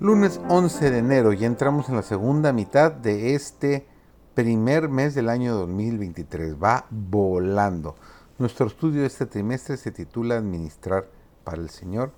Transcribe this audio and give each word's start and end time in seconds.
Lunes 0.00 0.40
11 0.48 0.90
de 0.90 0.96
enero 0.96 1.34
y 1.34 1.44
entramos 1.44 1.90
en 1.90 1.96
la 1.96 2.02
segunda 2.02 2.54
mitad 2.54 2.90
de 2.90 3.34
este 3.34 3.86
primer 4.32 4.88
mes 4.88 5.14
del 5.14 5.28
año 5.28 5.54
2023. 5.54 6.56
Va 6.56 6.86
volando. 6.88 7.96
Nuestro 8.38 8.66
estudio 8.66 9.04
este 9.04 9.26
trimestre 9.26 9.76
se 9.76 9.90
titula 9.90 10.38
Administrar 10.38 11.06
para 11.44 11.60
el 11.60 11.68
Señor 11.68 12.12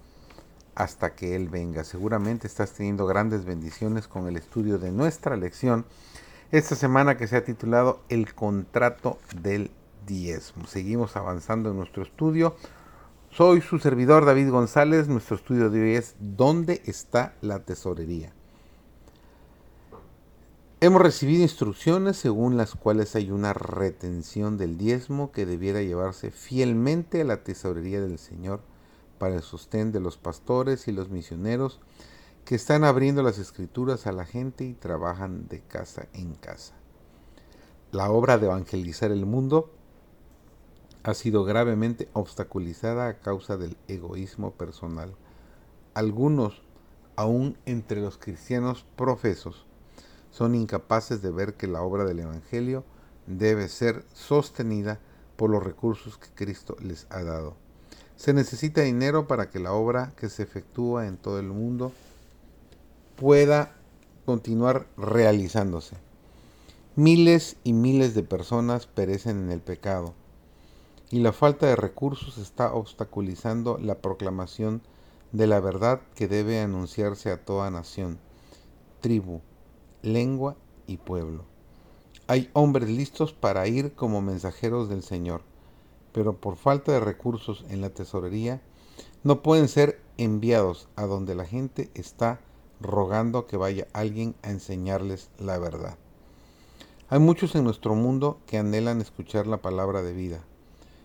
hasta 0.77 1.17
que 1.17 1.35
Él 1.35 1.49
venga. 1.49 1.83
Seguramente 1.83 2.47
estás 2.47 2.71
teniendo 2.71 3.05
grandes 3.05 3.45
bendiciones 3.45 4.07
con 4.07 4.29
el 4.29 4.37
estudio 4.37 4.79
de 4.79 4.93
nuestra 4.93 5.37
lección 5.37 5.85
esta 6.53 6.77
semana 6.77 7.17
que 7.17 7.27
se 7.27 7.37
ha 7.37 7.45
titulado 7.45 8.03
El 8.09 8.33
contrato 8.33 9.19
del 9.43 9.73
diezmo. 10.07 10.69
Seguimos 10.69 11.17
avanzando 11.17 11.73
en 11.73 11.79
nuestro 11.79 12.05
estudio. 12.05 12.55
Soy 13.35 13.63
su 13.63 13.79
servidor 13.79 14.27
David 14.27 14.51
González. 14.51 15.09
Nuestro 15.09 15.37
estudio 15.37 15.71
de 15.71 15.81
hoy 15.81 15.95
es 15.95 16.17
¿Dónde 16.21 16.83
está 16.85 17.35
la 17.41 17.61
tesorería? 17.61 18.35
Hemos 20.83 21.01
recibido 21.01 21.41
instrucciones 21.41 22.19
según 22.19 22.59
las 22.59 22.75
cuales 22.75 23.17
hay 23.17 23.31
una 23.31 23.55
retención 23.55 24.59
del 24.59 24.77
diezmo 24.77 25.33
que 25.33 25.47
debiera 25.47 25.81
llevarse 25.81 26.31
fielmente 26.31 27.23
a 27.23 27.25
la 27.25 27.43
tesorería 27.43 28.03
del 28.03 28.19
Señor 28.19 28.61
para 29.19 29.37
el 29.37 29.43
sostén 29.43 29.93
de 29.93 30.01
los 30.01 30.19
pastores 30.19 30.87
y 30.87 30.93
los 30.93 31.09
misioneros 31.09 31.81
que 32.45 32.55
están 32.55 32.85
abriendo 32.85 33.23
las 33.23 33.39
escrituras 33.39 34.07
a 34.07 34.13
la 34.13 34.27
gente 34.27 34.65
y 34.65 34.75
trabajan 34.75 35.49
de 35.49 35.63
casa 35.63 36.07
en 36.13 36.35
casa. 36.35 36.75
La 37.93 38.11
obra 38.11 38.37
de 38.37 38.45
evangelizar 38.45 39.11
el 39.11 39.25
mundo 39.25 39.71
ha 41.05 41.15
sido 41.15 41.45
gravemente 41.45 42.09
obstaculizada 42.13 43.09
a 43.09 43.19
causa 43.19 43.57
del 43.57 43.77
egoísmo 43.89 44.53
personal. 44.53 45.15
Algunos, 45.95 46.63
aún 47.17 47.59
entre 47.67 48.01
los 48.01 48.19
cristianos 48.19 48.87
profesos, 48.97 49.67
son 50.31 50.55
incapaces 50.55 51.21
de 51.21 51.31
ver 51.31 51.55
que 51.55 51.67
la 51.67 51.83
obra 51.83 52.05
del 52.05 52.21
Evangelio 52.21 52.85
debe 53.27 53.69
ser 53.69 54.05
sostenida 54.15 55.01
por 55.37 55.51
los 55.51 55.63
recursos 55.63 56.19
que 56.19 56.29
Cristo 56.35 56.77
les 56.81 57.07
ha 57.11 57.23
dado. 57.23 57.57
Se 58.17 58.33
necesita 58.33 58.83
dinero 58.83 59.27
para 59.27 59.51
que 59.51 59.59
la 59.59 59.73
obra 59.73 60.13
que 60.17 60.29
se 60.29 60.45
efectúa 60.45 61.09
en 61.09 61.17
todo 61.17 61.41
el 61.41 61.49
mundo 61.49 61.93
pueda 63.17 63.75
continuar 64.25 64.87
realizándose. 64.97 65.97
Miles 66.95 67.57
y 67.65 67.73
miles 67.73 68.15
de 68.15 68.23
personas 68.23 68.87
perecen 68.87 69.45
en 69.45 69.51
el 69.51 69.61
pecado 69.61 70.15
y 71.13 71.21
la 71.21 71.33
falta 71.33 71.67
de 71.67 71.77
recursos 71.77 72.39
está 72.39 72.73
obstaculizando 72.73 73.77
la 73.77 73.97
proclamación 73.97 74.81
de 75.31 75.47
la 75.47 75.61
verdad 75.61 76.01
que 76.15 76.27
debe 76.27 76.59
anunciarse 76.63 77.31
a 77.31 77.45
toda 77.45 77.71
nación, 77.71 78.19
tribu, 79.03 79.43
lengua 80.01 80.57
y 80.87 80.97
pueblo. 80.97 81.45
Hay 82.29 82.49
hombres 82.55 82.89
listos 82.89 83.35
para 83.35 83.69
ir 83.69 83.93
como 83.93 84.23
mensajeros 84.23 84.89
del 84.89 85.03
Señor, 85.03 85.43
pero 86.15 86.39
por 86.39 86.57
falta 86.57 86.93
de 86.93 87.01
recursos 87.01 87.67
en 87.69 87.83
la 87.83 87.91
tesorería 87.91 88.63
no 89.23 89.43
pueden 89.43 89.69
ser 89.69 90.01
enviados 90.17 90.89
a 90.97 91.05
donde 91.05 91.35
la 91.35 91.45
gente 91.45 91.91
está 91.93 92.41
rogando 92.81 93.47
que 93.47 93.59
vaya 93.59 93.87
alguien 93.93 94.35
a 94.43 94.49
enseñarles 94.49 95.29
la 95.39 95.59
verdad. 95.59 95.99
Hay 97.11 97.19
muchos 97.19 97.55
en 97.55 97.65
nuestro 97.65 97.95
mundo 97.95 98.41
que 98.47 98.57
anhelan 98.57 99.03
escuchar 99.03 99.47
la 99.47 99.59
palabra 99.59 100.01
de 100.01 100.15
vida, 100.15 100.43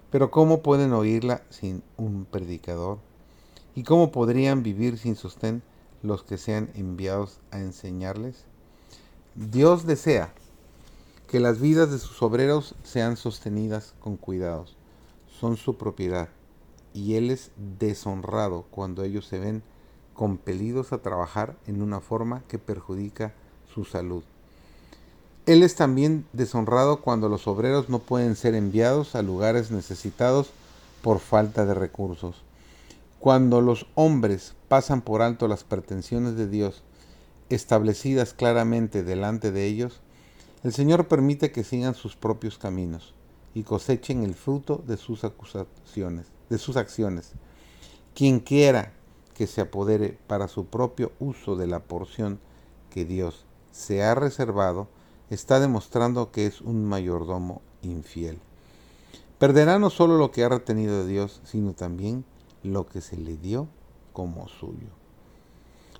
pero 0.09 0.31
¿cómo 0.31 0.61
pueden 0.61 0.93
oírla 0.93 1.41
sin 1.49 1.83
un 1.97 2.25
predicador? 2.25 2.99
¿Y 3.75 3.83
cómo 3.83 4.11
podrían 4.11 4.63
vivir 4.63 4.97
sin 4.97 5.15
sostén 5.15 5.61
los 6.01 6.23
que 6.23 6.37
sean 6.37 6.69
enviados 6.75 7.39
a 7.51 7.59
enseñarles? 7.59 8.45
Dios 9.35 9.85
desea 9.85 10.33
que 11.27 11.39
las 11.39 11.59
vidas 11.59 11.91
de 11.91 11.99
sus 11.99 12.21
obreros 12.21 12.75
sean 12.83 13.17
sostenidas 13.17 13.93
con 13.99 14.17
cuidados. 14.17 14.77
Son 15.27 15.57
su 15.57 15.77
propiedad 15.77 16.29
y 16.93 17.15
Él 17.15 17.29
es 17.29 17.51
deshonrado 17.77 18.65
cuando 18.71 19.03
ellos 19.03 19.27
se 19.27 19.39
ven 19.39 19.61
compelidos 20.13 20.93
a 20.93 21.01
trabajar 21.01 21.57
en 21.67 21.81
una 21.81 21.99
forma 21.99 22.43
que 22.47 22.57
perjudica 22.57 23.35
su 23.71 23.85
salud. 23.85 24.23
Él 25.47 25.63
es 25.63 25.75
también 25.75 26.25
deshonrado 26.33 26.99
cuando 26.99 27.29
los 27.29 27.47
obreros 27.47 27.87
no 27.87 27.99
pueden 27.99 28.35
ser 28.35 28.53
enviados 28.53 29.15
a 29.15 29.21
lugares 29.21 29.71
necesitados 29.71 30.49
por 31.01 31.19
falta 31.19 31.65
de 31.65 31.73
recursos. 31.73 32.43
Cuando 33.19 33.61
los 33.61 33.87
hombres 33.95 34.55
pasan 34.67 35.01
por 35.01 35.21
alto 35.21 35.47
las 35.47 35.63
pretensiones 35.63 36.35
de 36.35 36.49
Dios 36.49 36.83
establecidas 37.49 38.33
claramente 38.33 39.03
delante 39.03 39.53
de 39.53 39.65
ellos, 39.65 40.01
el 40.65 40.73
Señor 40.73 41.07
permite 41.07 41.53
que 41.53 41.63
sigan 41.63 41.95
sus 41.95 42.17
propios 42.17 42.57
caminos 42.57 43.13
y 43.53 43.63
cosechen 43.63 44.23
el 44.23 44.35
fruto 44.35 44.83
de 44.85 44.97
sus 44.97 45.23
acusaciones, 45.23 46.27
de 46.49 46.57
sus 46.57 46.75
acciones. 46.75 47.31
Quien 48.13 48.41
quiera 48.41 48.91
que 49.33 49.47
se 49.47 49.61
apodere 49.61 50.17
para 50.27 50.49
su 50.49 50.65
propio 50.65 51.13
uso 51.19 51.55
de 51.55 51.67
la 51.67 51.79
porción 51.79 52.37
que 52.89 53.05
Dios 53.05 53.45
se 53.71 54.03
ha 54.03 54.13
reservado, 54.13 54.89
está 55.29 55.59
demostrando 55.59 56.31
que 56.31 56.45
es 56.45 56.61
un 56.61 56.85
mayordomo 56.85 57.61
infiel. 57.81 58.39
Perderá 59.39 59.77
no 59.79 59.89
solo 59.89 60.17
lo 60.17 60.31
que 60.31 60.43
ha 60.43 60.49
retenido 60.49 61.03
de 61.03 61.07
Dios, 61.07 61.41
sino 61.43 61.73
también 61.73 62.25
lo 62.63 62.87
que 62.87 63.01
se 63.01 63.17
le 63.17 63.37
dio 63.37 63.67
como 64.13 64.47
suyo. 64.47 64.87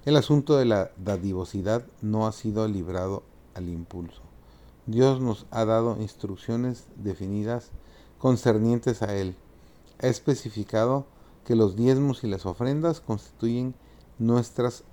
El 0.06 0.16
asunto 0.16 0.58
de 0.58 0.66
la 0.66 0.92
dadivosidad 0.98 1.86
no 2.02 2.28
ha 2.28 2.32
sido 2.32 2.68
librado 2.68 3.24
al 3.54 3.70
impulso. 3.70 4.22
Dios 4.86 5.20
nos 5.20 5.46
ha 5.52 5.66
dado 5.66 5.98
instrucciones 6.00 6.86
definidas 6.96 7.72
concernientes 8.18 9.02
a 9.02 9.14
Él. 9.16 9.36
Ha 10.02 10.08
especificado 10.08 11.06
que 11.46 11.56
los 11.56 11.76
diezmos 11.76 12.24
y 12.24 12.28
las 12.28 12.46
ofrendas 12.46 13.02
constituyen 13.02 13.76
nuestras 14.18 14.84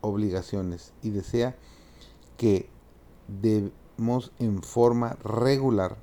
obligaciones 0.00 0.92
y 1.02 1.10
desea 1.10 1.56
que 2.36 2.68
demos 3.28 4.32
en 4.38 4.62
forma 4.62 5.16
regular 5.22 5.96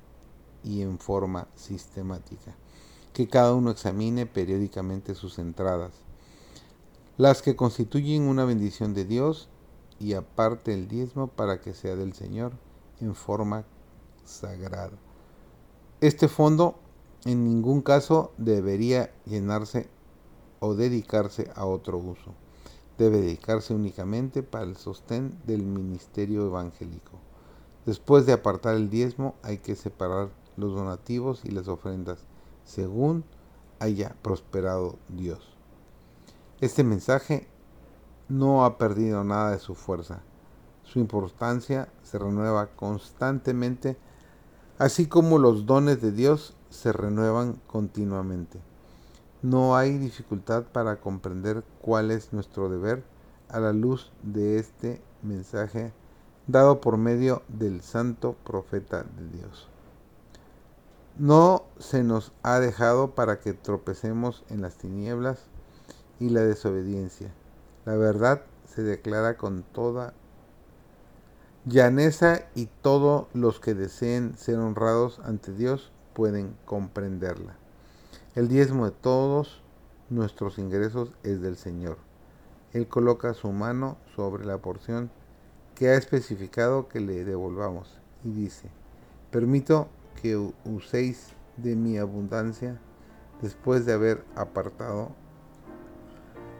y 0.64 0.82
en 0.82 0.98
forma 0.98 1.48
sistemática. 1.54 2.54
Que 3.12 3.28
cada 3.28 3.54
uno 3.54 3.70
examine 3.70 4.26
periódicamente 4.26 5.14
sus 5.14 5.38
entradas, 5.38 5.92
las 7.18 7.42
que 7.42 7.56
constituyen 7.56 8.22
una 8.22 8.44
bendición 8.44 8.94
de 8.94 9.04
Dios 9.04 9.48
y 10.00 10.14
aparte 10.14 10.72
el 10.72 10.88
diezmo 10.88 11.28
para 11.28 11.60
que 11.60 11.74
sea 11.74 11.94
del 11.94 12.14
Señor 12.14 12.52
en 13.00 13.14
forma 13.14 13.64
sagrada. 14.24 14.96
Este 16.00 16.28
fondo 16.28 16.76
en 17.24 17.44
ningún 17.44 17.82
caso 17.82 18.32
debería 18.38 19.12
llenarse 19.26 19.88
o 20.58 20.74
dedicarse 20.74 21.50
a 21.54 21.66
otro 21.66 21.98
uso 21.98 22.34
debe 22.98 23.20
dedicarse 23.20 23.74
únicamente 23.74 24.42
para 24.42 24.64
el 24.64 24.76
sostén 24.76 25.38
del 25.46 25.62
ministerio 25.62 26.46
evangélico. 26.46 27.18
Después 27.86 28.26
de 28.26 28.32
apartar 28.32 28.76
el 28.76 28.90
diezmo 28.90 29.34
hay 29.42 29.58
que 29.58 29.74
separar 29.74 30.30
los 30.56 30.74
donativos 30.74 31.44
y 31.44 31.50
las 31.50 31.68
ofrendas 31.68 32.18
según 32.64 33.24
haya 33.80 34.14
prosperado 34.22 34.96
Dios. 35.08 35.40
Este 36.60 36.84
mensaje 36.84 37.48
no 38.28 38.64
ha 38.64 38.78
perdido 38.78 39.24
nada 39.24 39.50
de 39.50 39.58
su 39.58 39.74
fuerza. 39.74 40.22
Su 40.84 41.00
importancia 41.00 41.88
se 42.02 42.18
renueva 42.18 42.68
constantemente, 42.68 43.96
así 44.78 45.06
como 45.06 45.38
los 45.38 45.66
dones 45.66 46.00
de 46.00 46.12
Dios 46.12 46.54
se 46.70 46.92
renuevan 46.92 47.60
continuamente. 47.66 48.60
No 49.42 49.74
hay 49.76 49.98
dificultad 49.98 50.62
para 50.64 51.00
comprender 51.00 51.64
cuál 51.80 52.12
es 52.12 52.32
nuestro 52.32 52.68
deber 52.68 53.02
a 53.48 53.58
la 53.58 53.72
luz 53.72 54.12
de 54.22 54.60
este 54.60 55.02
mensaje 55.20 55.92
dado 56.46 56.80
por 56.80 56.96
medio 56.96 57.42
del 57.48 57.82
santo 57.82 58.36
profeta 58.44 59.02
de 59.02 59.38
Dios. 59.38 59.68
No 61.18 61.64
se 61.78 62.04
nos 62.04 62.32
ha 62.44 62.60
dejado 62.60 63.16
para 63.16 63.40
que 63.40 63.52
tropecemos 63.52 64.44
en 64.48 64.62
las 64.62 64.76
tinieblas 64.76 65.40
y 66.20 66.30
la 66.30 66.42
desobediencia. 66.42 67.32
La 67.84 67.96
verdad 67.96 68.42
se 68.64 68.84
declara 68.84 69.36
con 69.36 69.64
toda 69.64 70.14
llaneza 71.64 72.42
y 72.54 72.66
todos 72.80 73.26
los 73.34 73.58
que 73.58 73.74
deseen 73.74 74.38
ser 74.38 74.58
honrados 74.58 75.20
ante 75.24 75.52
Dios 75.52 75.90
pueden 76.14 76.56
comprenderla. 76.64 77.61
El 78.34 78.48
diezmo 78.48 78.86
de 78.86 78.92
todos 78.92 79.62
nuestros 80.08 80.56
ingresos 80.56 81.12
es 81.22 81.42
del 81.42 81.58
Señor. 81.58 81.98
Él 82.72 82.88
coloca 82.88 83.34
su 83.34 83.52
mano 83.52 83.98
sobre 84.16 84.46
la 84.46 84.56
porción 84.56 85.10
que 85.74 85.90
ha 85.90 85.96
especificado 85.96 86.88
que 86.88 87.00
le 87.00 87.26
devolvamos 87.26 88.00
y 88.24 88.30
dice, 88.30 88.70
permito 89.30 89.88
que 90.22 90.38
uséis 90.64 91.34
de 91.58 91.76
mi 91.76 91.98
abundancia 91.98 92.80
después 93.42 93.84
de 93.84 93.92
haber 93.92 94.24
apartado 94.34 95.10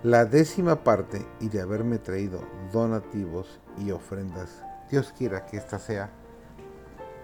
la 0.03 0.27
décima 0.27 0.85
parte 0.85 1.27
y 1.41 1.49
de 1.49 1.63
haberme 1.63 1.99
traído 1.99 2.41
donativos 2.71 3.61
y 3.79 3.93
ofrendas. 3.93 4.63
Dios 4.91 5.15
quiera 5.17 5.47
que 5.47 5.57
esta 5.57 5.79
sea 5.79 6.11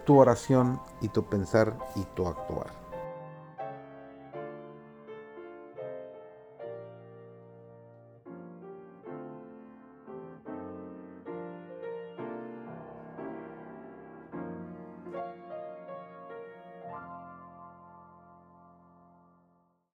tu 0.06 0.16
oración 0.16 0.80
y 1.02 1.08
tu 1.08 1.28
pensar 1.28 1.76
y 1.96 2.04
tu 2.14 2.26
actuar. 2.26 2.88